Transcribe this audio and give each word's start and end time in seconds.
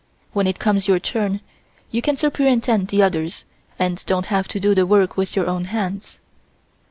When 0.33 0.47
it 0.47 0.57
comes 0.57 0.87
your 0.87 0.99
turn, 0.99 1.41
you 1.91 2.01
can 2.01 2.17
superintend 2.17 2.87
the 2.87 3.03
others 3.03 3.43
and 3.77 4.03
don't 4.07 4.25
have 4.33 4.47
to 4.47 4.59
do 4.59 4.73
the 4.73 4.87
work 4.87 5.15
with 5.15 5.35
your 5.35 5.45
own 5.45 5.65
hands." 5.65 6.19